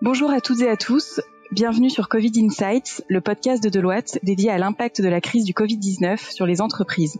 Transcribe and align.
Bonjour 0.00 0.30
à 0.30 0.40
toutes 0.40 0.60
et 0.60 0.68
à 0.68 0.76
tous. 0.76 1.20
Bienvenue 1.50 1.90
sur 1.90 2.08
Covid 2.08 2.30
Insights, 2.36 3.02
le 3.08 3.20
podcast 3.20 3.60
de 3.60 3.68
Deloitte 3.68 4.20
dédié 4.22 4.48
à 4.48 4.56
l'impact 4.56 5.02
de 5.02 5.08
la 5.08 5.20
crise 5.20 5.44
du 5.44 5.52
Covid-19 5.54 6.32
sur 6.32 6.46
les 6.46 6.60
entreprises. 6.60 7.18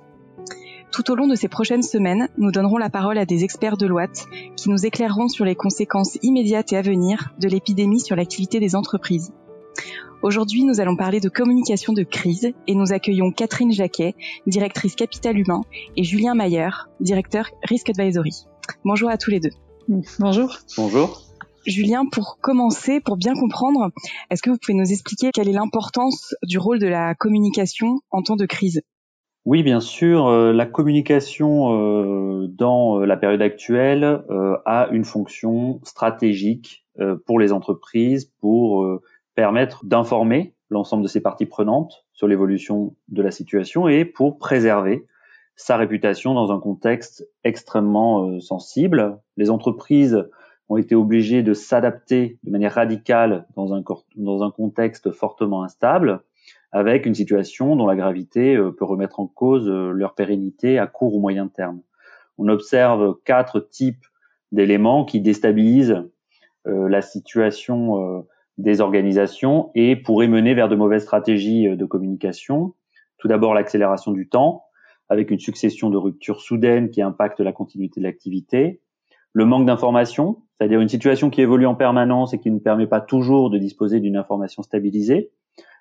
Tout 0.92 1.10
au 1.10 1.16
long 1.16 1.26
de 1.26 1.34
ces 1.34 1.48
prochaines 1.48 1.82
semaines, 1.82 2.28
nous 2.38 2.52
donnerons 2.52 2.78
la 2.78 2.88
parole 2.88 3.18
à 3.18 3.26
des 3.26 3.42
experts 3.42 3.78
de 3.78 3.86
Deloitte 3.86 4.26
qui 4.54 4.70
nous 4.70 4.86
éclaireront 4.86 5.26
sur 5.26 5.44
les 5.44 5.56
conséquences 5.56 6.18
immédiates 6.22 6.72
et 6.72 6.76
à 6.76 6.82
venir 6.82 7.34
de 7.40 7.48
l'épidémie 7.48 7.98
sur 7.98 8.14
l'activité 8.14 8.60
des 8.60 8.76
entreprises. 8.76 9.32
Aujourd'hui, 10.22 10.62
nous 10.62 10.78
allons 10.78 10.96
parler 10.96 11.18
de 11.18 11.28
communication 11.28 11.92
de 11.92 12.04
crise 12.04 12.52
et 12.68 12.74
nous 12.76 12.92
accueillons 12.92 13.32
Catherine 13.32 13.72
Jacquet, 13.72 14.14
directrice 14.46 14.94
capital 14.94 15.36
humain, 15.36 15.62
et 15.96 16.04
Julien 16.04 16.36
Mayer, 16.36 16.70
directeur 17.00 17.50
Risk 17.64 17.90
Advisory. 17.90 18.46
Bonjour 18.84 19.10
à 19.10 19.16
tous 19.16 19.32
les 19.32 19.40
deux. 19.40 19.52
Bonjour. 20.20 20.58
Bonjour. 20.76 21.27
Julien, 21.66 22.06
pour 22.06 22.38
commencer, 22.40 23.00
pour 23.00 23.16
bien 23.16 23.34
comprendre, 23.34 23.90
est-ce 24.30 24.42
que 24.42 24.50
vous 24.50 24.58
pouvez 24.58 24.78
nous 24.78 24.90
expliquer 24.90 25.30
quelle 25.32 25.48
est 25.48 25.52
l'importance 25.52 26.34
du 26.42 26.58
rôle 26.58 26.78
de 26.78 26.86
la 26.86 27.14
communication 27.14 28.00
en 28.10 28.22
temps 28.22 28.36
de 28.36 28.46
crise? 28.46 28.82
Oui, 29.44 29.62
bien 29.62 29.80
sûr. 29.80 30.26
Euh, 30.26 30.52
la 30.52 30.66
communication 30.66 31.72
euh, 31.72 32.48
dans 32.48 33.00
euh, 33.00 33.06
la 33.06 33.16
période 33.16 33.40
actuelle 33.40 34.22
a 34.66 34.88
une 34.92 35.06
fonction 35.06 35.80
stratégique 35.84 36.84
pour 37.26 37.38
les 37.38 37.52
entreprises, 37.52 38.26
pour 38.40 39.00
permettre 39.36 39.86
d'informer 39.86 40.54
l'ensemble 40.68 41.04
de 41.04 41.08
ses 41.08 41.20
parties 41.20 41.46
prenantes 41.46 42.04
sur 42.12 42.26
l'évolution 42.26 42.96
de 43.08 43.22
la 43.22 43.30
situation 43.30 43.88
et 43.88 44.04
pour 44.04 44.36
préserver 44.36 45.06
sa 45.54 45.76
réputation 45.76 46.34
dans 46.34 46.50
un 46.50 46.58
contexte 46.58 47.26
extrêmement 47.44 48.40
sensible. 48.40 49.20
Les 49.36 49.48
entreprises 49.48 50.28
ont 50.68 50.76
été 50.76 50.94
obligés 50.94 51.42
de 51.42 51.54
s'adapter 51.54 52.38
de 52.44 52.50
manière 52.50 52.74
radicale 52.74 53.46
dans 53.56 53.74
un, 53.74 53.82
dans 54.16 54.42
un 54.42 54.50
contexte 54.50 55.10
fortement 55.10 55.62
instable, 55.62 56.22
avec 56.72 57.06
une 57.06 57.14
situation 57.14 57.76
dont 57.76 57.86
la 57.86 57.96
gravité 57.96 58.56
euh, 58.56 58.70
peut 58.70 58.84
remettre 58.84 59.20
en 59.20 59.26
cause 59.26 59.68
euh, 59.68 59.90
leur 59.90 60.14
pérennité 60.14 60.78
à 60.78 60.86
court 60.86 61.14
ou 61.14 61.20
moyen 61.20 61.48
terme. 61.48 61.80
On 62.36 62.48
observe 62.48 63.16
quatre 63.24 63.60
types 63.60 64.04
d'éléments 64.52 65.04
qui 65.04 65.20
déstabilisent 65.20 66.04
euh, 66.66 66.88
la 66.88 67.02
situation 67.02 68.26
des 68.58 68.80
organisations 68.80 69.70
et 69.74 69.96
pourraient 69.96 70.28
mener 70.28 70.54
vers 70.54 70.68
de 70.68 70.76
mauvaises 70.76 71.02
stratégies 71.02 71.76
de 71.76 71.84
communication. 71.84 72.74
Tout 73.18 73.28
d'abord, 73.28 73.54
l'accélération 73.54 74.12
du 74.12 74.28
temps, 74.28 74.64
avec 75.08 75.30
une 75.30 75.38
succession 75.38 75.90
de 75.90 75.96
ruptures 75.96 76.40
soudaines 76.40 76.90
qui 76.90 77.00
impactent 77.00 77.40
la 77.40 77.52
continuité 77.52 78.00
de 78.00 78.04
l'activité 78.04 78.80
le 79.32 79.44
manque 79.44 79.66
d'information, 79.66 80.42
c'est-à-dire 80.56 80.80
une 80.80 80.88
situation 80.88 81.30
qui 81.30 81.40
évolue 81.40 81.66
en 81.66 81.74
permanence 81.74 82.34
et 82.34 82.38
qui 82.38 82.50
ne 82.50 82.58
permet 82.58 82.86
pas 82.86 83.00
toujours 83.00 83.50
de 83.50 83.58
disposer 83.58 84.00
d'une 84.00 84.16
information 84.16 84.62
stabilisée, 84.62 85.30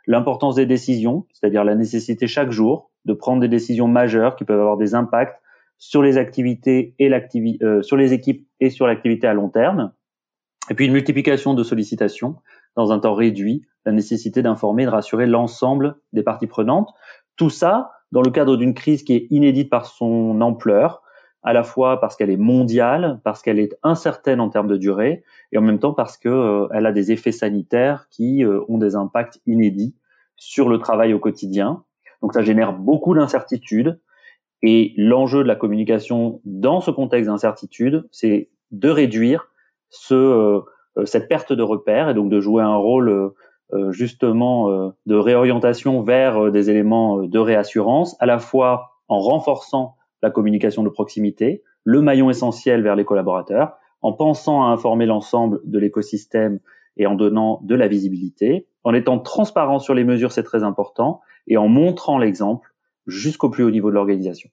l'importance 0.05 0.55
des 0.55 0.65
décisions, 0.65 1.25
c'est-à-dire 1.33 1.63
la 1.63 1.75
nécessité 1.75 2.27
chaque 2.27 2.51
jour 2.51 2.91
de 3.05 3.13
prendre 3.13 3.41
des 3.41 3.47
décisions 3.47 3.87
majeures 3.87 4.35
qui 4.35 4.45
peuvent 4.45 4.59
avoir 4.59 4.77
des 4.77 4.95
impacts 4.95 5.41
sur 5.77 6.01
les 6.01 6.17
activités 6.17 6.95
et 6.99 7.09
l'activité, 7.09 7.63
euh, 7.63 7.81
sur 7.81 7.97
les 7.97 8.13
équipes 8.13 8.47
et 8.59 8.69
sur 8.69 8.87
l'activité 8.87 9.27
à 9.27 9.33
long 9.33 9.49
terme, 9.49 9.91
et 10.69 10.73
puis 10.73 10.85
une 10.85 10.93
multiplication 10.93 11.53
de 11.53 11.63
sollicitations 11.63 12.35
dans 12.75 12.91
un 12.91 12.99
temps 12.99 13.13
réduit, 13.13 13.65
la 13.85 13.91
nécessité 13.91 14.41
d'informer 14.41 14.83
et 14.83 14.85
de 14.85 14.91
rassurer 14.91 15.25
l'ensemble 15.25 15.95
des 16.13 16.23
parties 16.23 16.47
prenantes. 16.47 16.93
Tout 17.37 17.49
ça 17.49 17.91
dans 18.11 18.21
le 18.21 18.31
cadre 18.31 18.57
d'une 18.57 18.73
crise 18.73 19.03
qui 19.03 19.13
est 19.13 19.27
inédite 19.29 19.69
par 19.69 19.85
son 19.85 20.41
ampleur, 20.41 21.01
à 21.43 21.53
la 21.53 21.63
fois 21.63 21.99
parce 21.99 22.15
qu'elle 22.15 22.29
est 22.29 22.37
mondiale, 22.37 23.19
parce 23.23 23.41
qu'elle 23.41 23.59
est 23.59 23.77
incertaine 23.83 24.39
en 24.39 24.49
termes 24.49 24.67
de 24.67 24.77
durée, 24.77 25.23
et 25.51 25.57
en 25.57 25.61
même 25.61 25.79
temps 25.79 25.93
parce 25.93 26.17
qu'elle 26.17 26.31
euh, 26.31 26.67
a 26.71 26.91
des 26.91 27.11
effets 27.11 27.31
sanitaires 27.31 28.07
qui 28.09 28.43
euh, 28.43 28.61
ont 28.67 28.77
des 28.77 28.95
impacts 28.95 29.39
inédits 29.45 29.95
sur 30.35 30.69
le 30.69 30.77
travail 30.77 31.13
au 31.13 31.19
quotidien. 31.19 31.83
Donc 32.21 32.33
ça 32.33 32.41
génère 32.41 32.73
beaucoup 32.73 33.15
d'incertitudes. 33.15 33.99
Et 34.63 34.93
l'enjeu 34.97 35.43
de 35.43 35.47
la 35.47 35.55
communication 35.55 36.41
dans 36.43 36.81
ce 36.81 36.89
contexte 36.89 37.29
d'incertitude, 37.29 38.07
c'est 38.11 38.49
de 38.71 38.89
réduire 38.89 39.49
ce, 39.89 40.15
euh, 40.15 40.61
cette 41.05 41.27
perte 41.27 41.53
de 41.53 41.61
repères 41.61 42.09
et 42.09 42.13
donc 42.15 42.29
de 42.29 42.39
jouer 42.39 42.63
un 42.63 42.75
rôle 42.75 43.33
justement 43.89 44.93
de 45.05 45.15
réorientation 45.15 46.01
vers 46.01 46.53
des 46.53 46.69
éléments 46.69 47.23
de 47.23 47.37
réassurance, 47.37 48.15
à 48.21 48.25
la 48.25 48.39
fois 48.39 48.91
en 49.09 49.19
renforçant 49.19 49.96
la 50.21 50.31
communication 50.31 50.83
de 50.83 50.89
proximité, 50.89 51.63
le 51.83 52.01
maillon 52.01 52.29
essentiel 52.29 52.81
vers 52.81 52.95
les 52.95 53.05
collaborateurs, 53.05 53.77
en 54.01 54.13
pensant 54.13 54.63
à 54.63 54.67
informer 54.67 55.05
l'ensemble 55.05 55.61
de 55.65 55.79
l'écosystème 55.79 56.59
et 56.97 57.05
en 57.07 57.15
donnant 57.15 57.59
de 57.63 57.75
la 57.75 57.87
visibilité, 57.87 58.67
en 58.83 58.93
étant 58.93 59.19
transparent 59.19 59.79
sur 59.79 59.93
les 59.93 60.03
mesures, 60.03 60.31
c'est 60.31 60.43
très 60.43 60.63
important, 60.63 61.21
et 61.47 61.57
en 61.57 61.67
montrant 61.67 62.17
l'exemple 62.17 62.73
jusqu'au 63.05 63.49
plus 63.49 63.63
haut 63.63 63.71
niveau 63.71 63.89
de 63.89 63.95
l'organisation. 63.95 64.49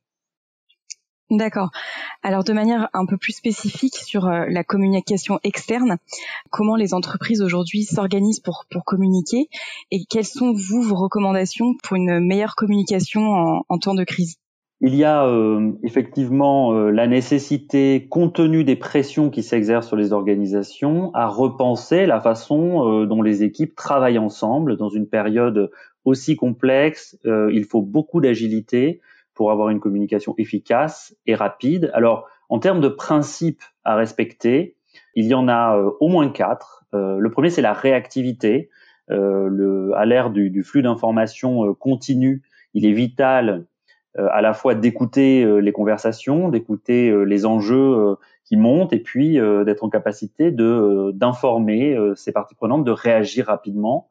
D'accord. 1.30 1.70
Alors 2.22 2.44
de 2.44 2.52
manière 2.52 2.88
un 2.92 3.06
peu 3.06 3.16
plus 3.16 3.32
spécifique 3.32 3.96
sur 3.96 4.26
euh, 4.26 4.44
la 4.48 4.62
communication 4.62 5.40
externe, 5.42 5.96
comment 6.50 6.76
les 6.76 6.92
entreprises 6.92 7.40
aujourd'hui 7.40 7.84
s'organisent 7.84 8.40
pour, 8.40 8.66
pour 8.70 8.84
communiquer 8.84 9.48
et 9.90 10.04
quelles 10.04 10.26
sont 10.26 10.52
vous 10.52 10.82
vos 10.82 10.96
recommandations 10.96 11.74
pour 11.82 11.96
une 11.96 12.20
meilleure 12.20 12.56
communication 12.56 13.64
en 13.66 13.78
temps 13.78 13.94
de 13.94 14.04
crise? 14.04 14.36
Il 14.86 14.94
y 14.96 15.04
a 15.04 15.24
euh, 15.24 15.72
effectivement 15.82 16.74
euh, 16.74 16.90
la 16.90 17.06
nécessité, 17.06 18.06
compte 18.10 18.34
tenu 18.34 18.64
des 18.64 18.76
pressions 18.76 19.30
qui 19.30 19.42
s'exercent 19.42 19.86
sur 19.86 19.96
les 19.96 20.12
organisations, 20.12 21.10
à 21.14 21.26
repenser 21.26 22.04
la 22.04 22.20
façon 22.20 22.86
euh, 22.86 23.06
dont 23.06 23.22
les 23.22 23.42
équipes 23.42 23.74
travaillent 23.74 24.18
ensemble 24.18 24.76
dans 24.76 24.90
une 24.90 25.08
période 25.08 25.70
aussi 26.04 26.36
complexe. 26.36 27.18
il 27.24 27.64
faut 27.64 27.80
beaucoup 27.80 28.20
d'agilité 28.20 29.00
pour 29.32 29.50
avoir 29.50 29.70
une 29.70 29.80
communication 29.80 30.34
efficace 30.36 31.16
et 31.26 31.34
rapide. 31.34 31.90
Alors, 31.94 32.28
en 32.50 32.58
termes 32.58 32.82
de 32.82 32.88
principes 32.88 33.62
à 33.84 33.96
respecter, 33.96 34.76
il 35.14 35.24
y 35.24 35.32
en 35.32 35.48
a 35.48 35.82
au 36.00 36.08
moins 36.08 36.28
quatre. 36.28 36.84
le 36.92 37.26
premier, 37.30 37.48
c'est 37.48 37.62
la 37.62 37.72
réactivité. 37.72 38.68
Le, 39.08 39.92
à 39.96 40.04
l'ère 40.04 40.28
du, 40.28 40.50
du 40.50 40.62
flux 40.62 40.82
d'informations 40.82 41.72
continu, 41.72 42.42
il 42.74 42.84
est 42.84 42.92
vital 42.92 43.48
euh, 43.48 43.64
à 44.16 44.40
la 44.40 44.54
fois 44.54 44.74
d'écouter 44.74 45.42
euh, 45.42 45.58
les 45.58 45.72
conversations, 45.72 46.48
d'écouter 46.48 47.10
euh, 47.10 47.22
les 47.22 47.46
enjeux 47.46 48.16
qui 48.44 48.56
montent 48.56 48.92
et 48.92 49.00
puis 49.00 49.38
d'être 49.64 49.84
en 49.84 49.88
capacité 49.88 50.50
de 50.50 51.12
d'informer 51.14 51.96
ces 52.14 52.30
parties 52.30 52.54
prenantes, 52.54 52.84
de 52.84 52.90
réagir 52.90 53.46
rapidement. 53.46 54.08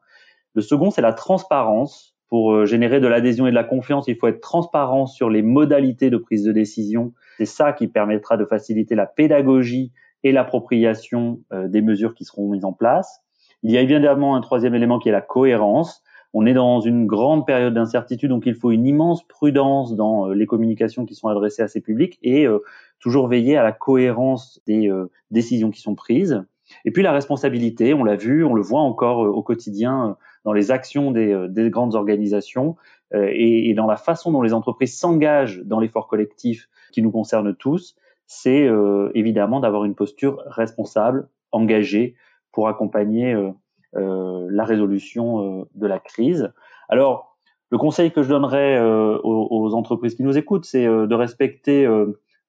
Le 0.54 0.62
second, 0.62 0.90
c'est 0.90 1.02
la 1.02 1.12
transparence. 1.12 2.16
Pour 2.28 2.66
générer 2.66 2.98
de 2.98 3.06
l'adhésion 3.06 3.46
et 3.46 3.50
de 3.50 3.54
la 3.54 3.62
confiance, 3.62 4.08
il 4.08 4.16
faut 4.16 4.26
être 4.26 4.40
transparent 4.40 5.06
sur 5.06 5.30
les 5.30 5.42
modalités 5.42 6.10
de 6.10 6.16
prise 6.16 6.42
de 6.42 6.50
décision. 6.50 7.12
C'est 7.38 7.44
ça 7.44 7.72
qui 7.72 7.86
permettra 7.86 8.36
de 8.36 8.44
faciliter 8.44 8.96
la 8.96 9.06
pédagogie 9.06 9.92
et 10.24 10.32
l'appropriation 10.32 11.40
des 11.52 11.80
mesures 11.80 12.14
qui 12.14 12.24
seront 12.24 12.50
mises 12.50 12.64
en 12.64 12.72
place. 12.72 13.22
Il 13.64 13.70
y 13.70 13.78
a 13.78 13.80
évidemment 13.80 14.36
un 14.36 14.40
troisième 14.42 14.74
élément 14.74 14.98
qui 14.98 15.08
est 15.08 15.12
la 15.12 15.22
cohérence. 15.22 16.03
On 16.36 16.46
est 16.46 16.52
dans 16.52 16.80
une 16.80 17.06
grande 17.06 17.46
période 17.46 17.74
d'incertitude, 17.74 18.28
donc 18.28 18.44
il 18.46 18.56
faut 18.56 18.72
une 18.72 18.86
immense 18.86 19.26
prudence 19.26 19.94
dans 19.94 20.28
euh, 20.28 20.34
les 20.34 20.46
communications 20.46 21.06
qui 21.06 21.14
sont 21.14 21.28
adressées 21.28 21.62
à 21.62 21.68
ces 21.68 21.80
publics 21.80 22.18
et 22.22 22.44
euh, 22.44 22.58
toujours 22.98 23.28
veiller 23.28 23.56
à 23.56 23.62
la 23.62 23.70
cohérence 23.70 24.60
des 24.66 24.90
euh, 24.90 25.10
décisions 25.30 25.70
qui 25.70 25.80
sont 25.80 25.94
prises. 25.94 26.44
Et 26.84 26.90
puis 26.90 27.04
la 27.04 27.12
responsabilité, 27.12 27.94
on 27.94 28.02
l'a 28.02 28.16
vu, 28.16 28.44
on 28.44 28.54
le 28.54 28.62
voit 28.62 28.80
encore 28.80 29.18
au 29.18 29.42
quotidien 29.42 30.16
dans 30.44 30.52
les 30.52 30.70
actions 30.70 31.12
des, 31.12 31.70
grandes 31.70 31.94
organisations 31.94 32.76
et, 33.12 33.74
dans 33.74 33.86
la 33.86 33.96
façon 33.96 34.32
dont 34.32 34.40
les 34.40 34.54
entreprises 34.54 34.98
s'engagent 34.98 35.60
dans 35.62 35.78
l'effort 35.78 36.08
collectif 36.08 36.70
qui 36.90 37.02
nous 37.02 37.10
concerne 37.10 37.54
tous, 37.54 37.96
c'est 38.26 38.66
évidemment 39.14 39.60
d'avoir 39.60 39.84
une 39.84 39.94
posture 39.94 40.42
responsable, 40.46 41.28
engagée 41.52 42.16
pour 42.54 42.68
accompagner 42.68 43.34
euh, 43.34 43.50
la 43.94 44.64
résolution 44.64 45.60
euh, 45.60 45.64
de 45.74 45.86
la 45.86 45.98
crise. 45.98 46.52
Alors, 46.88 47.36
le 47.70 47.78
conseil 47.78 48.12
que 48.12 48.22
je 48.22 48.28
donnerais 48.28 48.78
euh, 48.78 49.18
aux, 49.22 49.74
entreprises 49.74 50.14
qui 50.14 50.22
nous 50.22 50.36
écoutent, 50.36 50.64
c'est 50.64 50.84
de 50.84 51.14
respecter 51.14 51.88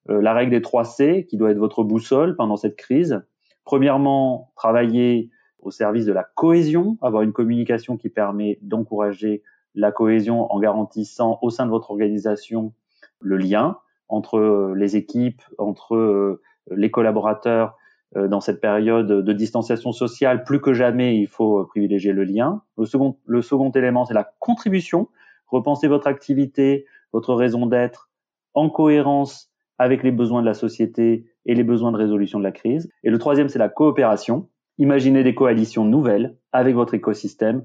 la 0.07 0.33
règle 0.33 0.51
des 0.51 0.61
3 0.61 0.83
C, 0.85 1.25
qui 1.27 1.37
doit 1.37 1.51
être 1.51 1.57
votre 1.57 1.83
boussole 1.83 2.35
pendant 2.35 2.57
cette 2.57 2.75
crise. 2.75 3.23
Premièrement, 3.63 4.51
travailler 4.55 5.31
au 5.59 5.71
service 5.71 6.05
de 6.05 6.13
la 6.13 6.23
cohésion, 6.23 6.97
avoir 7.01 7.23
une 7.23 7.33
communication 7.33 7.97
qui 7.97 8.09
permet 8.09 8.59
d'encourager 8.61 9.41
la 9.73 9.91
cohésion 9.91 10.51
en 10.53 10.59
garantissant 10.59 11.39
au 11.41 11.49
sein 11.49 11.65
de 11.65 11.71
votre 11.71 11.89
organisation 11.89 12.73
le 13.19 13.37
lien 13.37 13.79
entre 14.09 14.73
les 14.75 14.95
équipes, 14.95 15.41
entre 15.57 16.39
les 16.69 16.91
collaborateurs 16.91 17.69
euh, 17.69 17.84
dans 18.15 18.41
cette 18.41 18.61
période 18.61 19.07
de 19.07 19.33
distanciation 19.33 19.91
sociale, 19.91 20.43
plus 20.43 20.61
que 20.61 20.73
jamais, 20.73 21.17
il 21.17 21.27
faut 21.27 21.59
euh, 21.59 21.65
privilégier 21.65 22.13
le 22.13 22.23
lien. 22.23 22.61
Le 22.77 22.85
second, 22.85 23.17
le 23.25 23.41
second 23.41 23.71
élément, 23.71 24.05
c'est 24.05 24.13
la 24.13 24.31
contribution. 24.39 25.09
Repensez 25.47 25.87
votre 25.87 26.07
activité, 26.07 26.85
votre 27.13 27.33
raison 27.33 27.65
d'être 27.65 28.09
en 28.53 28.69
cohérence 28.69 29.51
avec 29.77 30.03
les 30.03 30.11
besoins 30.11 30.41
de 30.41 30.45
la 30.45 30.53
société 30.53 31.25
et 31.45 31.55
les 31.55 31.63
besoins 31.63 31.91
de 31.91 31.97
résolution 31.97 32.39
de 32.39 32.43
la 32.43 32.51
crise. 32.51 32.89
Et 33.03 33.09
le 33.09 33.17
troisième, 33.19 33.49
c'est 33.49 33.59
la 33.59 33.69
coopération. 33.69 34.49
Imaginez 34.77 35.23
des 35.23 35.35
coalitions 35.35 35.85
nouvelles 35.85 36.37
avec 36.51 36.75
votre 36.75 36.93
écosystème 36.93 37.63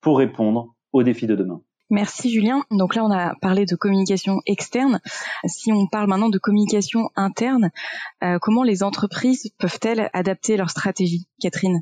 pour 0.00 0.18
répondre 0.18 0.74
aux 0.92 1.02
défis 1.02 1.26
de 1.26 1.34
demain. 1.34 1.60
Merci 1.90 2.30
Julien. 2.30 2.64
Donc 2.70 2.94
là, 2.94 3.04
on 3.04 3.10
a 3.10 3.34
parlé 3.40 3.64
de 3.64 3.74
communication 3.74 4.40
externe. 4.46 5.00
Si 5.46 5.72
on 5.72 5.86
parle 5.86 6.08
maintenant 6.08 6.28
de 6.28 6.38
communication 6.38 7.10
interne, 7.16 7.70
euh, 8.22 8.38
comment 8.40 8.62
les 8.62 8.82
entreprises 8.82 9.50
peuvent-elles 9.58 10.10
adapter 10.12 10.56
leur 10.58 10.68
stratégie, 10.68 11.28
Catherine? 11.40 11.80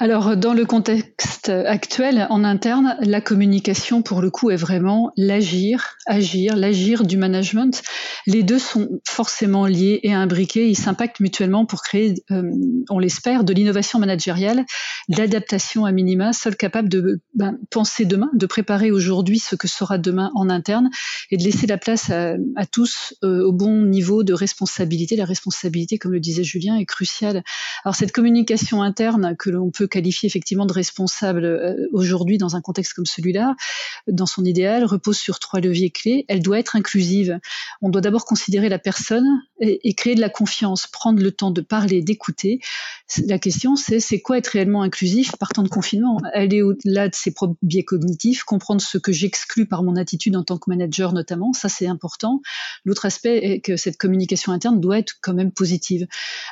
Alors, 0.00 0.36
dans 0.36 0.54
le 0.54 0.64
contexte 0.64 1.48
actuel, 1.48 2.28
en 2.30 2.44
interne, 2.44 2.96
la 3.00 3.20
communication, 3.20 4.00
pour 4.00 4.20
le 4.20 4.30
coup, 4.30 4.50
est 4.50 4.56
vraiment 4.56 5.10
l'agir, 5.16 5.96
agir, 6.06 6.54
l'agir 6.54 7.02
du 7.02 7.16
management. 7.16 7.82
Les 8.28 8.44
deux 8.44 8.60
sont 8.60 9.00
forcément 9.04 9.66
liés 9.66 9.98
et 10.04 10.12
imbriqués. 10.12 10.68
Ils 10.68 10.76
s'impactent 10.76 11.18
mutuellement 11.18 11.66
pour 11.66 11.82
créer, 11.82 12.14
euh, 12.30 12.48
on 12.90 13.00
l'espère, 13.00 13.42
de 13.42 13.52
l'innovation 13.52 13.98
managériale, 13.98 14.64
l'adaptation 15.08 15.84
à 15.84 15.90
minima, 15.90 16.32
seul 16.32 16.54
capable 16.54 16.88
de 16.88 17.20
ben, 17.34 17.58
penser 17.70 18.04
demain, 18.04 18.30
de 18.34 18.46
préparer 18.46 18.92
aujourd'hui 18.92 19.40
ce 19.40 19.56
que 19.56 19.66
sera 19.66 19.98
demain 19.98 20.30
en 20.36 20.48
interne 20.48 20.90
et 21.32 21.36
de 21.36 21.42
laisser 21.42 21.66
la 21.66 21.76
place 21.76 22.10
à, 22.10 22.36
tous 22.70 23.14
euh, 23.24 23.42
au 23.44 23.52
bon 23.52 23.84
niveau 23.84 24.22
de 24.22 24.32
responsabilité. 24.32 25.16
La 25.16 25.24
responsabilité, 25.24 25.98
comme 25.98 26.12
le 26.12 26.20
disait 26.20 26.44
Julien, 26.44 26.76
est 26.76 26.86
cruciale. 26.86 27.42
Alors, 27.84 27.96
cette 27.96 28.12
communication 28.12 28.80
interne 28.80 29.34
que 29.36 29.50
l'on 29.50 29.72
peut 29.72 29.87
qualifier 29.88 30.26
effectivement 30.26 30.66
de 30.66 30.72
responsable 30.72 31.44
euh, 31.44 31.88
aujourd'hui 31.92 32.38
dans 32.38 32.56
un 32.56 32.60
contexte 32.60 32.92
comme 32.94 33.06
celui-là, 33.06 33.56
dans 34.06 34.26
son 34.26 34.44
idéal, 34.44 34.84
repose 34.84 35.18
sur 35.18 35.38
trois 35.38 35.60
leviers 35.60 35.90
clés. 35.90 36.24
Elle 36.28 36.42
doit 36.42 36.58
être 36.58 36.76
inclusive. 36.76 37.38
On 37.82 37.88
doit 37.88 38.00
d'abord 38.00 38.24
considérer 38.24 38.68
la 38.68 38.78
personne 38.78 39.26
et, 39.60 39.94
créer 39.94 40.14
de 40.14 40.20
la 40.20 40.30
confiance, 40.30 40.86
prendre 40.86 41.22
le 41.22 41.32
temps 41.32 41.50
de 41.50 41.60
parler, 41.60 42.02
d'écouter. 42.02 42.60
La 43.26 43.38
question, 43.38 43.76
c'est 43.76 44.00
c'est 44.00 44.20
quoi 44.20 44.38
être 44.38 44.48
réellement 44.48 44.82
inclusif 44.82 45.32
par 45.36 45.48
temps 45.50 45.62
de 45.62 45.68
confinement? 45.68 46.20
Aller 46.34 46.62
au-delà 46.62 47.08
de 47.08 47.14
ses 47.14 47.32
propres 47.32 47.56
biais 47.62 47.84
cognitifs, 47.84 48.44
comprendre 48.44 48.80
ce 48.80 48.98
que 48.98 49.12
j'exclus 49.12 49.66
par 49.66 49.82
mon 49.82 49.96
attitude 49.96 50.36
en 50.36 50.44
tant 50.44 50.58
que 50.58 50.70
manager 50.70 51.12
notamment, 51.12 51.52
ça 51.52 51.68
c'est 51.68 51.86
important. 51.86 52.40
L'autre 52.84 53.06
aspect 53.06 53.38
est 53.44 53.60
que 53.60 53.76
cette 53.76 53.96
communication 53.96 54.52
interne 54.52 54.80
doit 54.80 54.98
être 54.98 55.14
quand 55.20 55.34
même 55.34 55.52
positive. 55.52 56.06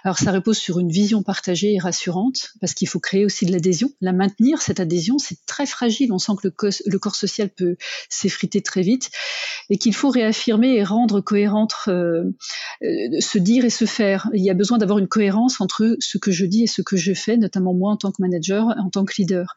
Alors 0.04 0.18
ça 0.18 0.32
repose 0.32 0.58
sur 0.58 0.78
une 0.78 0.90
vision 0.90 1.22
partagée 1.22 1.74
et 1.74 1.78
rassurante, 1.78 2.52
parce 2.60 2.74
qu'il 2.74 2.88
faut 2.88 3.00
créer 3.00 3.24
aussi 3.26 3.46
de 3.46 3.52
l'adhésion, 3.52 3.90
la 4.00 4.12
maintenir, 4.12 4.62
cette 4.62 4.80
adhésion, 4.80 5.18
c'est 5.18 5.44
très 5.46 5.66
fragile. 5.66 6.12
On 6.12 6.18
sent 6.18 6.32
que 6.42 6.48
le, 6.86 6.98
corps 6.98 7.14
social 7.14 7.50
peut 7.50 7.76
s'effriter 8.08 8.62
très 8.62 8.82
vite 8.82 9.10
et 9.68 9.78
qu'il 9.78 9.94
faut 9.94 10.08
réaffirmer 10.10 10.76
et 10.76 10.84
rendre 10.84 11.20
cohérente 11.20 11.74
euh, 11.88 12.24
euh, 12.82 13.20
se 13.20 13.38
dire 13.38 13.64
et 13.64 13.70
se 13.70 13.84
faire. 13.84 14.30
Il 14.32 14.44
y 14.44 14.50
a 14.50 14.54
besoin 14.54 14.78
d'avoir 14.78 14.98
une 14.98 15.08
cohérence 15.08 15.60
entre 15.60 15.96
ce 16.00 16.18
que 16.18 16.30
je 16.30 16.46
dis 16.46 16.64
et 16.64 16.66
ce 16.66 16.82
que 16.82 16.96
je 16.96 17.12
fais, 17.12 17.36
notamment 17.36 17.74
moi 17.74 17.92
en 17.92 17.96
tant 17.96 18.10
que 18.10 18.20
manager, 18.20 18.74
en 18.78 18.90
tant 18.90 19.04
que 19.04 19.14
leader. 19.18 19.54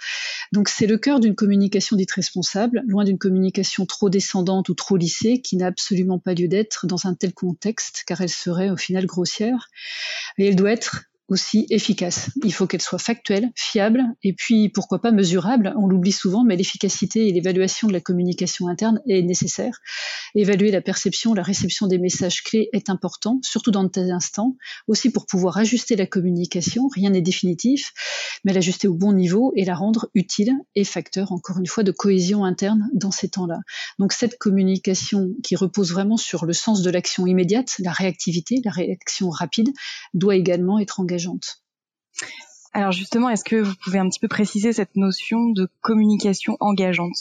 Donc 0.52 0.70
c'est 0.70 0.88
le 0.88 0.98
cœur 0.98 1.20
d'une 1.20 1.36
communication 1.36 1.96
dite 1.96 2.12
responsable, 2.12 2.84
loin 2.88 3.04
d'une 3.04 3.20
communication 3.20 3.86
trop 3.86 4.10
descendante 4.10 4.70
ou 4.70 4.74
trop 4.74 4.98
lissée 4.98 5.42
qui 5.42 5.58
n'a 5.58 5.68
absolument 5.68 6.20
pas 6.20 6.34
lieu 6.34 6.48
d'être 6.48 6.88
dans 6.88 7.06
un 7.06 7.14
tel 7.14 7.34
contexte, 7.34 8.04
car 8.08 8.22
elle 8.22 8.30
serait 8.30 8.70
au 8.70 8.78
final 8.78 9.06
grossière. 9.06 9.70
Et 10.38 10.48
elle 10.48 10.56
doit 10.56 10.72
être 10.72 11.09
aussi 11.30 11.68
efficace. 11.70 12.30
Il 12.44 12.54
faut 12.54 12.68
qu'elle 12.68 12.82
soit 12.82 13.00
factuelle, 13.00 13.50
fiable 13.56 14.04
et 14.24 14.34
puis 14.34 14.70
pourquoi 14.70 15.00
pas 15.00 15.12
mesurable. 15.12 15.74
On 15.78 15.88
l'oublie 15.88 16.12
souvent, 16.12 16.44
mais 16.44 16.56
l'efficacité 16.56 17.28
et 17.28 17.32
l'évaluation 17.32 17.88
de 17.88 17.94
la 17.94 18.02
communication 18.02 18.68
interne 18.68 19.00
est 19.08 19.22
nécessaire. 19.22 19.80
Évaluer 20.36 20.72
la 20.72 20.82
perception, 20.82 21.34
la 21.34 21.44
réception 21.44 21.88
des 21.88 22.00
messages 22.00 22.42
clés 22.44 22.70
est 22.74 22.90
important, 22.90 23.40
surtout 23.44 23.72
dans 23.72 23.84
de 23.84 23.90
tels 23.90 24.12
instants, 24.12 24.56
aussi 24.88 25.12
pour 25.12 25.26
pouvoir 25.26 25.58
ajuster 25.58 25.96
la 25.96 26.06
communication. 26.06 26.88
Rien 26.88 27.12
n'est 27.12 27.22
définitif, 27.22 27.94
mais 28.44 28.54
l'ajuster 28.54 28.88
au 28.88 28.96
bon 28.96 29.14
niveau 29.14 29.54
et 29.56 29.66
la 29.66 29.76
rendre 29.76 30.10
utile 30.16 30.54
et 30.76 30.84
facteur, 30.84 31.32
encore 31.32 31.60
une 31.60 31.68
fois, 31.68 31.84
de 31.84 31.92
cohésion 31.92 32.44
interne 32.44 32.90
dans 32.94 33.12
ces 33.12 33.30
temps-là. 33.30 33.60
Donc 34.00 34.14
cette 34.14 34.38
communication 34.38 35.30
qui 35.44 35.56
repose 35.56 35.92
vraiment 35.92 36.18
sur 36.18 36.46
le 36.46 36.54
sens 36.54 36.82
de 36.82 36.90
l'action 36.90 37.28
immédiate, 37.28 37.76
la 37.80 37.92
réactivité, 37.92 38.62
la 38.64 38.72
réaction 38.72 39.30
rapide, 39.30 39.70
doit 40.14 40.36
également 40.36 40.80
être 40.80 41.00
engagée 41.00 41.19
alors 42.72 42.92
justement, 42.92 43.30
est-ce 43.30 43.44
que 43.44 43.56
vous 43.56 43.74
pouvez 43.84 44.00
un 44.00 44.08
petit 44.10 44.20
peu 44.20 44.28
préciser 44.28 44.74
cette 44.74 44.96
notion 44.96 45.50
de 45.50 45.68
communication 45.82 46.56
engageante? 46.60 47.18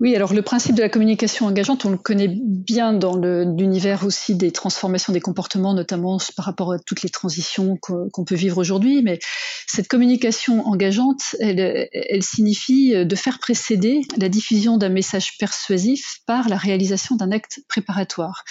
Oui, 0.00 0.16
alors 0.16 0.32
le 0.32 0.40
principe 0.40 0.74
de 0.76 0.80
la 0.80 0.88
communication 0.88 1.44
engageante, 1.44 1.84
on 1.84 1.90
le 1.90 1.98
connaît 1.98 2.34
bien 2.34 2.94
dans 2.94 3.18
l'univers 3.18 4.06
aussi 4.06 4.34
des 4.34 4.50
transformations 4.50 5.12
des 5.12 5.20
comportements, 5.20 5.74
notamment 5.74 6.16
par 6.36 6.46
rapport 6.46 6.72
à 6.72 6.78
toutes 6.78 7.02
les 7.02 7.10
transitions 7.10 7.76
qu'on 7.76 8.24
peut 8.24 8.34
vivre 8.34 8.56
aujourd'hui. 8.56 9.02
Mais 9.02 9.18
cette 9.66 9.88
communication 9.88 10.66
engageante, 10.66 11.36
elle, 11.38 12.22
signifie 12.22 13.04
de 13.04 13.14
faire 13.14 13.38
précéder 13.40 14.00
la 14.16 14.30
diffusion 14.30 14.78
d'un 14.78 14.88
message 14.88 15.36
persuasif 15.36 16.20
par 16.26 16.48
la 16.48 16.56
réalisation 16.56 17.16
d'un 17.16 17.30
acte 17.30 17.60
préparatoire. 17.68 18.44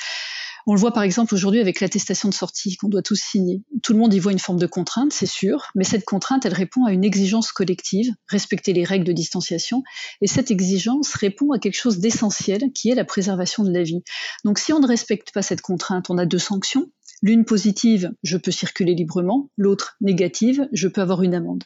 On 0.68 0.74
le 0.74 0.80
voit 0.80 0.94
par 0.94 1.04
exemple 1.04 1.34
aujourd'hui 1.34 1.60
avec 1.60 1.80
l'attestation 1.80 2.30
de 2.30 2.34
sortie 2.34 2.76
qu'on 2.76 2.90
doit 2.90 3.02
tous 3.02 3.20
signer. 3.20 3.64
Tout 3.84 3.94
le 3.94 4.00
monde 4.00 4.14
y 4.14 4.20
voit 4.20 4.32
une 4.32 4.40
forme 4.40 4.60
de 4.60 4.68
contrainte, 4.68 5.14
c'est 5.14 5.26
sûr, 5.26 5.68
mais 5.76 5.84
cette 5.84 6.06
contrainte, 6.06 6.46
elle 6.46 6.54
répond 6.54 6.86
à 6.86 6.92
une 6.92 7.04
exigence 7.04 7.52
collective, 7.52 8.14
respecter 8.28 8.74
les 8.74 8.84
règles 8.84 9.06
de 9.06 9.14
distanciation, 9.14 9.84
et 10.22 10.28
cette 10.28 10.52
exigence 10.52 11.14
répond 11.14 11.52
à 11.52 11.60
quelque 11.60 11.80
chose 11.80 12.00
d'essentiel 12.00 12.72
qui 12.74 12.90
est 12.90 12.96
la 12.96 13.06
préservation 13.06 13.64
de 13.64 13.72
la 13.72 13.84
vie. 13.84 14.04
Donc 14.44 14.60
si 14.60 14.74
on 14.74 14.80
ne 14.80 14.88
respecte 14.88 15.32
pas 15.34 15.42
cette 15.42 15.62
contrainte, 15.62 16.10
on 16.10 16.18
a 16.18 16.26
deux 16.26 16.40
sanctions. 16.40 16.90
L'une 17.22 17.44
positive, 17.44 18.12
je 18.24 18.38
peux 18.38 18.52
circuler 18.52 18.96
librement, 18.96 19.50
l'autre 19.58 19.98
négative, 20.00 20.68
je 20.72 20.88
peux 20.88 21.02
avoir 21.02 21.22
une 21.24 21.36
amende. 21.36 21.64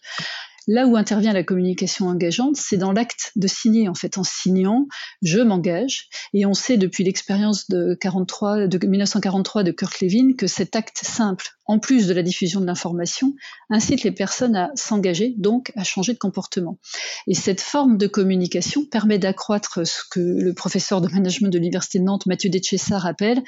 Là 0.67 0.87
où 0.87 0.95
intervient 0.95 1.33
la 1.33 1.43
communication 1.43 2.07
engageante, 2.07 2.55
c'est 2.55 2.77
dans 2.77 2.93
l'acte 2.93 3.31
de 3.35 3.47
signer. 3.47 3.89
En 3.89 3.95
fait, 3.95 4.17
en 4.17 4.23
signant, 4.23 4.87
je 5.21 5.39
m'engage. 5.39 6.07
Et 6.33 6.45
on 6.45 6.53
sait 6.53 6.77
depuis 6.77 7.03
l'expérience 7.03 7.67
de, 7.69 7.97
43, 7.99 8.67
de 8.67 8.87
1943 8.87 9.63
de 9.63 9.71
Kurt 9.71 9.99
Lewin 9.99 10.33
que 10.37 10.47
cet 10.47 10.75
acte 10.75 11.01
simple, 11.03 11.49
en 11.65 11.79
plus 11.79 12.07
de 12.07 12.13
la 12.13 12.23
diffusion 12.23 12.61
de 12.61 12.65
l'information, 12.65 13.33
incite 13.69 14.03
les 14.03 14.11
personnes 14.11 14.55
à 14.55 14.71
s'engager, 14.75 15.33
donc 15.37 15.71
à 15.75 15.83
changer 15.83 16.13
de 16.13 16.17
comportement. 16.17 16.77
Et 17.27 17.33
cette 17.33 17.61
forme 17.61 17.97
de 17.97 18.07
communication 18.07 18.85
permet 18.85 19.19
d'accroître 19.19 19.85
ce 19.85 20.01
que 20.09 20.19
le 20.19 20.53
professeur 20.53 21.01
de 21.01 21.09
management 21.09 21.49
de 21.49 21.57
l'Université 21.57 21.99
de 21.99 22.05
Nantes, 22.05 22.25
Mathieu 22.25 22.49
Deschessa, 22.49 22.99
appelle 23.03 23.43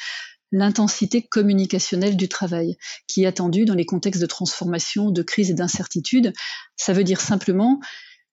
l'intensité 0.56 1.22
communicationnelle 1.22 2.16
du 2.16 2.30
travail, 2.30 2.78
qui 3.08 3.24
est 3.24 3.28
attendue 3.28 3.66
dans 3.66 3.74
les 3.74 3.86
contextes 3.86 4.22
de 4.22 4.26
transformation, 4.26 5.12
de 5.12 5.22
crise 5.22 5.52
et 5.52 5.54
d'incertitude. 5.54 6.32
Ça 6.78 6.94
veut 6.94 7.04
dire 7.04 7.20
simplement 7.20 7.82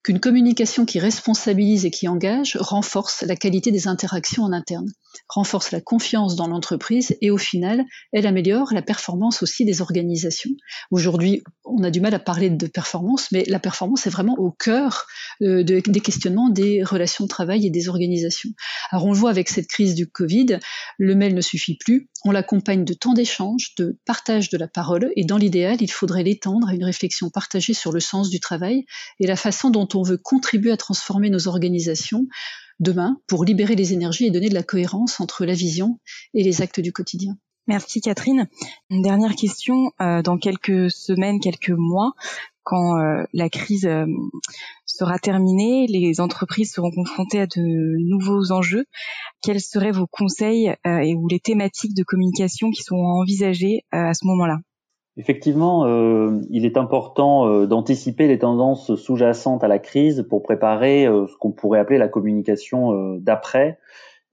qu'une 0.03 0.19
communication 0.19 0.85
qui 0.85 0.99
responsabilise 0.99 1.85
et 1.85 1.91
qui 1.91 2.07
engage 2.07 2.57
renforce 2.59 3.21
la 3.21 3.35
qualité 3.35 3.71
des 3.71 3.87
interactions 3.87 4.43
en 4.43 4.51
interne, 4.51 4.91
renforce 5.29 5.71
la 5.71 5.81
confiance 5.81 6.35
dans 6.35 6.47
l'entreprise 6.47 7.15
et 7.21 7.31
au 7.31 7.37
final, 7.37 7.85
elle 8.11 8.27
améliore 8.27 8.73
la 8.73 8.81
performance 8.81 9.41
aussi 9.43 9.65
des 9.65 9.81
organisations. 9.81 10.51
Aujourd'hui, 10.91 11.43
on 11.63 11.83
a 11.83 11.91
du 11.91 12.01
mal 12.01 12.13
à 12.13 12.19
parler 12.19 12.49
de 12.49 12.67
performance, 12.67 13.31
mais 13.31 13.43
la 13.47 13.59
performance 13.59 14.05
est 14.05 14.09
vraiment 14.09 14.35
au 14.37 14.51
cœur 14.51 15.05
euh, 15.41 15.63
des 15.63 15.81
questionnements 15.81 16.49
des 16.49 16.83
relations 16.83 17.23
de 17.23 17.29
travail 17.29 17.65
et 17.65 17.69
des 17.69 17.87
organisations. 17.87 18.49
Alors 18.91 19.05
on 19.05 19.13
le 19.13 19.17
voit 19.17 19.29
avec 19.29 19.49
cette 19.49 19.67
crise 19.67 19.95
du 19.95 20.07
Covid, 20.07 20.59
le 20.97 21.15
mail 21.15 21.33
ne 21.33 21.41
suffit 21.41 21.77
plus, 21.77 22.09
on 22.25 22.31
l'accompagne 22.31 22.85
de 22.85 22.93
temps 22.93 23.13
d'échange, 23.13 23.73
de 23.77 23.99
partage 24.05 24.49
de 24.49 24.57
la 24.57 24.67
parole, 24.67 25.11
et 25.15 25.25
dans 25.25 25.37
l'idéal, 25.37 25.77
il 25.79 25.91
faudrait 25.91 26.23
l'étendre 26.23 26.69
à 26.69 26.73
une 26.73 26.83
réflexion 26.83 27.29
partagée 27.29 27.73
sur 27.73 27.91
le 27.91 27.99
sens 27.99 28.29
du 28.29 28.39
travail 28.39 28.85
et 29.19 29.27
la 29.27 29.35
façon 29.35 29.69
dont 29.69 29.87
on 29.95 30.03
veut 30.03 30.17
contribuer 30.17 30.71
à 30.71 30.77
transformer 30.77 31.29
nos 31.29 31.47
organisations 31.47 32.25
demain 32.79 33.17
pour 33.27 33.45
libérer 33.45 33.75
les 33.75 33.93
énergies 33.93 34.25
et 34.25 34.31
donner 34.31 34.49
de 34.49 34.53
la 34.53 34.63
cohérence 34.63 35.19
entre 35.19 35.45
la 35.45 35.53
vision 35.53 35.99
et 36.33 36.43
les 36.43 36.61
actes 36.61 36.79
du 36.79 36.91
quotidien. 36.91 37.37
Merci 37.67 38.01
Catherine. 38.01 38.49
Une 38.89 39.01
dernière 39.01 39.35
question. 39.35 39.91
Euh, 40.01 40.21
dans 40.21 40.37
quelques 40.37 40.91
semaines, 40.91 41.39
quelques 41.39 41.69
mois, 41.69 42.11
quand 42.63 42.97
euh, 42.97 43.23
la 43.31 43.49
crise 43.49 43.85
euh, 43.85 44.05
sera 44.85 45.17
terminée, 45.17 45.87
les 45.87 46.19
entreprises 46.19 46.73
seront 46.73 46.91
confrontées 46.91 47.39
à 47.39 47.47
de 47.47 47.95
nouveaux 48.09 48.51
enjeux. 48.51 48.85
Quels 49.41 49.61
seraient 49.61 49.91
vos 49.91 50.07
conseils 50.07 50.75
et 50.85 51.15
ou 51.15 51.27
les 51.27 51.39
thématiques 51.39 51.95
de 51.95 52.03
communication 52.03 52.69
qui 52.69 52.83
sont 52.83 52.97
envisagées 52.97 53.85
à 53.91 54.13
ce 54.13 54.25
moment-là? 54.27 54.57
Effectivement, 55.15 55.85
euh, 55.85 56.41
il 56.49 56.65
est 56.65 56.75
important 56.75 57.47
euh, 57.47 57.67
d'anticiper 57.67 58.27
les 58.27 58.39
tendances 58.39 58.95
sous-jacentes 58.95 59.63
à 59.63 59.67
la 59.67 59.77
crise 59.77 60.25
pour 60.27 60.41
préparer 60.41 61.05
euh, 61.05 61.27
ce 61.27 61.37
qu'on 61.37 61.51
pourrait 61.51 61.79
appeler 61.79 61.99
la 61.99 62.07
communication 62.07 63.17
d'après 63.17 63.79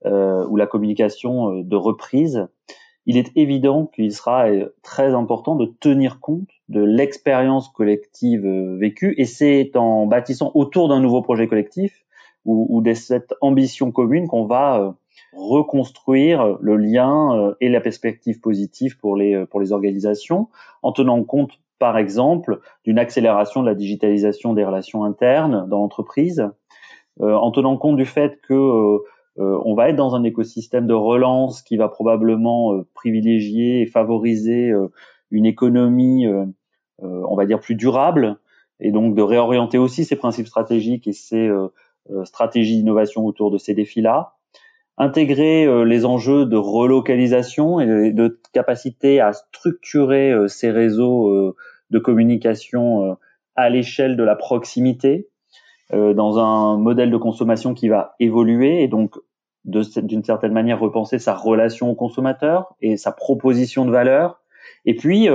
ou 0.03 0.55
la 0.55 0.65
communication 0.65 1.61
de 1.61 1.75
reprise. 1.75 2.47
Il 3.05 3.17
est 3.17 3.31
évident 3.35 3.85
qu'il 3.85 4.11
sera 4.11 4.45
très 4.81 5.13
important 5.13 5.55
de 5.55 5.67
tenir 5.79 6.19
compte 6.19 6.49
de 6.69 6.81
l'expérience 6.81 7.69
collective 7.69 8.47
vécue 8.79 9.13
et 9.19 9.25
c'est 9.25 9.75
en 9.75 10.07
bâtissant 10.07 10.49
autour 10.55 10.89
d'un 10.89 10.99
nouveau 10.99 11.21
projet 11.21 11.47
collectif 11.47 12.03
ou, 12.45 12.65
ou 12.69 12.81
de 12.81 12.95
cette 12.95 13.35
ambition 13.41 13.91
commune 13.91 14.27
qu'on 14.27 14.45
va 14.45 14.95
reconstruire 15.33 16.57
le 16.61 16.75
lien 16.77 17.35
euh, 17.35 17.55
et 17.61 17.69
la 17.69 17.81
perspective 17.81 18.39
positive 18.39 18.97
pour 18.97 19.15
les, 19.15 19.35
euh, 19.35 19.45
pour 19.45 19.61
les 19.61 19.71
organisations 19.71 20.49
en 20.81 20.91
tenant 20.91 21.23
compte 21.23 21.59
par 21.79 21.97
exemple, 21.97 22.59
d'une 22.85 22.99
accélération 22.99 23.61
de 23.61 23.65
la 23.65 23.73
digitalisation 23.73 24.53
des 24.53 24.63
relations 24.63 25.03
internes 25.03 25.67
dans 25.67 25.79
l'entreprise, 25.79 26.47
en 27.19 27.49
tenant 27.49 27.75
compte 27.75 27.97
du 27.97 28.05
fait 28.05 28.39
que 28.47 28.99
on 29.37 29.73
va 29.73 29.89
être 29.89 29.95
dans 29.95 30.13
un 30.13 30.23
écosystème 30.23 30.85
de 30.85 30.93
relance 30.93 31.63
qui 31.63 31.77
va 31.77 31.89
probablement 31.89 32.83
privilégier 32.93 33.81
et 33.81 33.87
favoriser 33.87 34.71
une 35.31 35.47
économie, 35.47 36.27
on 36.99 37.35
va 37.35 37.47
dire, 37.47 37.59
plus 37.59 37.73
durable, 37.73 38.37
et 38.79 38.91
donc 38.91 39.15
de 39.15 39.23
réorienter 39.23 39.79
aussi 39.79 40.05
ses 40.05 40.17
principes 40.17 40.45
stratégiques 40.45 41.07
et 41.07 41.13
ses 41.13 41.49
stratégies 42.25 42.77
d'innovation 42.77 43.25
autour 43.25 43.49
de 43.49 43.57
ces 43.57 43.73
défis-là 43.73 44.35
intégrer 44.97 45.65
euh, 45.65 45.83
les 45.83 46.05
enjeux 46.05 46.45
de 46.45 46.57
relocalisation 46.57 47.79
et 47.79 48.11
de, 48.11 48.39
capacité 48.53 49.19
à 49.19 49.33
structurer 49.33 50.31
euh, 50.31 50.47
ces 50.47 50.71
réseaux 50.71 51.29
euh, 51.29 51.55
de 51.89 51.99
communication 51.99 53.17
à 53.55 53.69
l'échelle 53.69 54.15
de 54.15 54.23
la 54.23 54.37
proximité 54.37 55.27
dans 55.91 56.39
un 56.39 56.77
modèle 56.77 57.11
de 57.11 57.17
consommation 57.17 57.73
qui 57.73 57.89
va 57.89 58.15
évoluer 58.21 58.81
et 58.81 58.87
donc 58.87 59.17
d'une 59.65 60.23
certaine 60.23 60.53
manière 60.53 60.79
repenser 60.79 61.19
sa 61.19 61.35
relation 61.35 61.89
au 61.89 61.95
consommateur 61.95 62.73
et 62.79 62.95
sa 62.95 63.11
proposition 63.11 63.83
de 63.83 63.91
valeur. 63.91 64.40
Et 64.85 64.95
puis, 64.95 65.27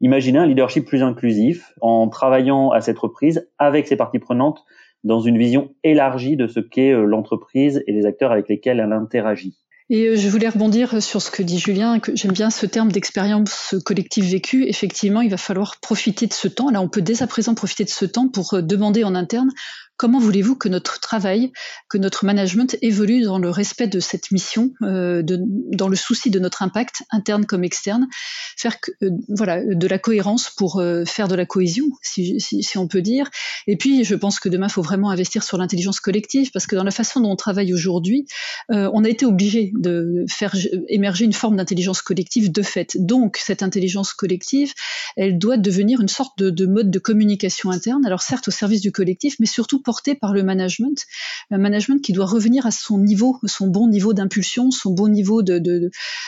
imaginer 0.00 0.38
un 0.38 0.46
leadership 0.46 0.84
plus 0.84 1.02
inclusif 1.02 1.72
en 1.80 2.08
travaillant 2.08 2.70
à 2.70 2.80
cette 2.80 2.98
reprise 2.98 3.48
avec 3.58 3.86
ses 3.86 3.96
parties 3.96 4.18
prenantes 4.18 4.64
dans 5.04 5.20
une 5.20 5.38
vision 5.38 5.74
élargie 5.84 6.36
de 6.36 6.46
ce 6.46 6.60
qu'est 6.60 6.92
euh, 6.92 7.04
l'entreprise 7.04 7.82
et 7.86 7.92
les 7.92 8.06
acteurs 8.06 8.32
avec 8.32 8.48
lesquels 8.48 8.80
elle 8.80 8.92
interagit. 8.92 9.56
Et 9.90 10.08
euh, 10.08 10.16
je 10.16 10.28
voulais 10.28 10.48
rebondir 10.48 11.02
sur 11.02 11.20
ce 11.20 11.30
que 11.30 11.42
dit 11.42 11.58
Julien, 11.58 11.98
que 11.98 12.14
j'aime 12.14 12.32
bien 12.32 12.50
ce 12.50 12.66
terme 12.66 12.92
d'expérience 12.92 13.74
collective 13.84 14.24
vécue. 14.24 14.64
Effectivement, 14.64 15.20
il 15.20 15.30
va 15.30 15.36
falloir 15.36 15.80
profiter 15.80 16.26
de 16.26 16.32
ce 16.32 16.48
temps. 16.48 16.70
Là, 16.70 16.80
on 16.80 16.88
peut 16.88 17.02
dès 17.02 17.22
à 17.22 17.26
présent 17.26 17.54
profiter 17.54 17.84
de 17.84 17.90
ce 17.90 18.04
temps 18.04 18.28
pour 18.28 18.54
euh, 18.54 18.62
demander 18.62 19.04
en 19.04 19.14
interne 19.14 19.50
Comment 19.96 20.18
voulez-vous 20.18 20.56
que 20.56 20.68
notre 20.68 20.98
travail, 21.00 21.52
que 21.88 21.98
notre 21.98 22.24
management 22.24 22.76
évolue 22.82 23.22
dans 23.22 23.38
le 23.38 23.50
respect 23.50 23.86
de 23.86 24.00
cette 24.00 24.32
mission, 24.32 24.70
euh, 24.82 25.22
dans 25.24 25.88
le 25.88 25.96
souci 25.96 26.30
de 26.30 26.38
notre 26.40 26.62
impact 26.62 27.02
interne 27.10 27.46
comme 27.46 27.62
externe, 27.62 28.08
faire 28.56 28.76
euh, 29.02 29.10
voilà 29.28 29.62
de 29.62 29.86
la 29.86 29.98
cohérence 29.98 30.50
pour 30.50 30.80
euh, 30.80 31.04
faire 31.04 31.28
de 31.28 31.34
la 31.34 31.46
cohésion, 31.46 31.84
si, 32.02 32.38
on 32.76 32.88
peut 32.88 33.02
dire. 33.02 33.30
Et 33.66 33.76
puis, 33.76 34.02
je 34.04 34.14
pense 34.14 34.40
que 34.40 34.48
demain, 34.48 34.66
il 34.66 34.72
faut 34.72 34.82
vraiment 34.82 35.10
investir 35.10 35.44
sur 35.44 35.58
l'intelligence 35.58 36.00
collective 36.00 36.50
parce 36.52 36.66
que 36.66 36.74
dans 36.74 36.84
la 36.84 36.90
façon 36.90 37.20
dont 37.20 37.30
on 37.30 37.36
travaille 37.36 37.72
aujourd'hui, 37.72 38.26
on 38.70 39.04
a 39.04 39.08
été 39.08 39.26
obligé 39.26 39.72
de 39.78 40.24
faire 40.28 40.56
émerger 40.88 41.26
une 41.26 41.32
forme 41.32 41.56
d'intelligence 41.56 42.02
collective 42.02 42.50
de 42.50 42.62
fait. 42.62 42.96
Donc, 42.98 43.36
cette 43.36 43.62
intelligence 43.62 44.14
collective, 44.14 44.72
elle 45.16 45.38
doit 45.38 45.58
devenir 45.58 46.00
une 46.00 46.08
sorte 46.08 46.38
de, 46.38 46.50
de 46.50 46.66
mode 46.66 46.90
de 46.90 46.98
communication 46.98 47.70
interne. 47.70 48.04
Alors, 48.06 48.22
certes, 48.22 48.48
au 48.48 48.50
service 48.50 48.80
du 48.80 48.90
collectif, 48.90 49.36
mais 49.38 49.46
surtout 49.46 49.81
porté 49.82 50.14
par 50.14 50.32
le 50.32 50.42
management, 50.42 51.04
un 51.50 51.58
management 51.58 52.02
qui 52.02 52.12
doit 52.12 52.26
revenir 52.26 52.66
à 52.66 52.70
son 52.70 52.98
niveau, 52.98 53.38
son 53.44 53.66
bon 53.66 53.88
niveau 53.88 54.12
d'impulsion, 54.12 54.70
son 54.70 54.90
bon 54.90 55.08
niveau 55.08 55.42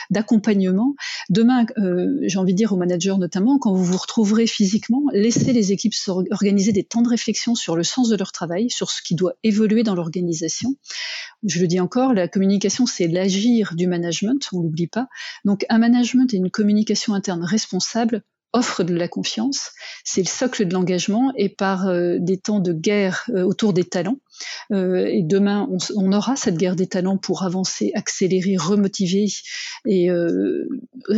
d'accompagnement. 0.09 0.95
Demain, 1.29 1.65
euh, 1.77 2.17
j'ai 2.23 2.37
envie 2.37 2.53
de 2.53 2.57
dire 2.57 2.73
aux 2.73 2.77
managers 2.77 3.15
notamment, 3.17 3.57
quand 3.57 3.73
vous 3.73 3.83
vous 3.83 3.97
retrouverez 3.97 4.47
physiquement, 4.47 5.03
laissez 5.13 5.53
les 5.53 5.71
équipes 5.71 5.93
organiser 6.31 6.71
des 6.71 6.83
temps 6.83 7.01
de 7.01 7.09
réflexion 7.09 7.55
sur 7.55 7.75
le 7.75 7.83
sens 7.83 8.09
de 8.09 8.15
leur 8.15 8.31
travail, 8.31 8.69
sur 8.69 8.91
ce 8.91 9.01
qui 9.01 9.15
doit 9.15 9.33
évoluer 9.43 9.83
dans 9.83 9.95
l'organisation. 9.95 10.75
Je 11.43 11.59
le 11.59 11.67
dis 11.67 11.79
encore, 11.79 12.13
la 12.13 12.27
communication, 12.27 12.85
c'est 12.85 13.07
l'agir 13.07 13.73
du 13.75 13.87
management, 13.87 14.47
on 14.53 14.61
l'oublie 14.61 14.87
pas. 14.87 15.07
Donc 15.45 15.65
un 15.69 15.77
management 15.77 16.33
et 16.33 16.37
une 16.37 16.49
communication 16.49 17.13
interne 17.13 17.43
responsable 17.43 18.23
offre 18.55 18.83
de 18.83 18.95
la 18.95 19.07
confiance, 19.07 19.71
c'est 20.03 20.21
le 20.21 20.27
socle 20.27 20.65
de 20.65 20.73
l'engagement 20.73 21.31
et 21.35 21.49
par 21.49 21.87
euh, 21.87 22.17
des 22.19 22.37
temps 22.37 22.59
de 22.59 22.71
guerre 22.71 23.25
euh, 23.29 23.43
autour 23.43 23.73
des 23.73 23.83
talents. 23.83 24.17
Euh, 24.71 25.05
et 25.05 25.23
demain, 25.23 25.69
on, 25.95 26.11
aura 26.13 26.35
cette 26.35 26.55
guerre 26.55 26.75
des 26.75 26.87
talents 26.87 27.17
pour 27.17 27.43
avancer, 27.43 27.91
accélérer, 27.95 28.55
remotiver 28.57 29.27
et 29.85 30.09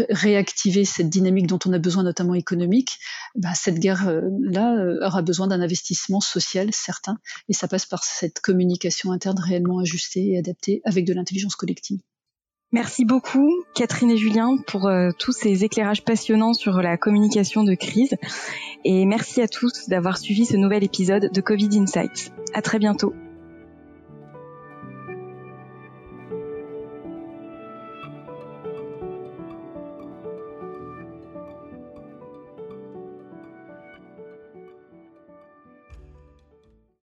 réactiver 0.10 0.86
cette 0.86 1.10
dynamique 1.10 1.48
dont 1.48 1.60
on 1.66 1.74
a 1.74 1.80
besoin, 1.80 2.04
notamment 2.04 2.34
économique. 2.34 2.98
Bah, 3.36 3.54
cette 3.56 3.80
guerre-là 3.80 4.76
aura 5.02 5.22
besoin 5.22 5.48
d'un 5.48 5.62
investissement 5.62 6.20
social 6.20 6.70
certain 6.74 7.18
et 7.50 7.54
ça 7.54 7.68
passe 7.68 7.86
par 7.86 8.04
cette 8.04 8.40
communication 8.40 9.12
interne 9.12 9.40
réellement 9.40 9.80
ajustée 9.80 10.32
et 10.32 10.38
adaptée 10.38 10.82
avec 10.86 11.06
de 11.06 11.14
l'intelligence 11.14 11.56
collective. 11.56 12.00
Merci 12.74 13.06
beaucoup 13.06 13.50
Catherine 13.76 14.12
et 14.12 14.18
Julien 14.18 14.58
pour 14.68 14.88
euh, 14.88 15.12
tous 15.18 15.32
ces 15.32 15.64
éclairages 15.64 16.04
passionnants 16.04 16.54
sur 16.54 16.82
la 16.82 16.98
communication 16.98 17.64
de 17.64 17.76
crise 17.76 18.16
et 18.84 19.06
merci 19.06 19.42
à 19.42 19.48
tous 19.48 19.88
d'avoir 19.88 20.18
suivi 20.18 20.46
ce 20.46 20.58
nouvel 20.58 20.84
épisode 20.84 21.32
de 21.32 21.42
Covid 21.42 21.70
Insights. 21.80 22.34
À 22.54 22.62
très 22.62 22.78
bientôt. 22.78 23.14